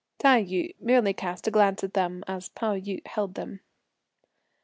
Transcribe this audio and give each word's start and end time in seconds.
Tai 0.17 0.41
yü 0.43 0.73
merely 0.79 1.13
cast 1.13 1.45
a 1.45 1.51
glance 1.51 1.83
at 1.83 1.93
them, 1.93 2.23
as 2.25 2.49
Pao 2.49 2.73
yü 2.73 3.05
held 3.05 3.35
them. 3.35 3.59